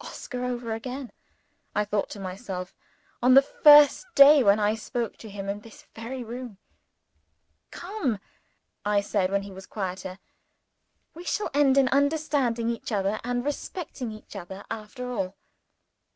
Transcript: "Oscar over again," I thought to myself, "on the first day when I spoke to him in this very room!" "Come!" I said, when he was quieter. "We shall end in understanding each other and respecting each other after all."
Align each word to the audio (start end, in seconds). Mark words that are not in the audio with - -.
"Oscar 0.00 0.44
over 0.44 0.72
again," 0.74 1.10
I 1.74 1.84
thought 1.84 2.08
to 2.10 2.20
myself, 2.20 2.72
"on 3.20 3.34
the 3.34 3.42
first 3.42 4.06
day 4.14 4.40
when 4.44 4.60
I 4.60 4.76
spoke 4.76 5.16
to 5.16 5.28
him 5.28 5.48
in 5.48 5.58
this 5.58 5.88
very 5.92 6.22
room!" 6.22 6.58
"Come!" 7.72 8.20
I 8.84 9.00
said, 9.00 9.32
when 9.32 9.42
he 9.42 9.50
was 9.50 9.66
quieter. 9.66 10.20
"We 11.14 11.24
shall 11.24 11.50
end 11.52 11.76
in 11.76 11.88
understanding 11.88 12.68
each 12.68 12.92
other 12.92 13.18
and 13.24 13.44
respecting 13.44 14.12
each 14.12 14.36
other 14.36 14.62
after 14.70 15.10
all." 15.10 15.34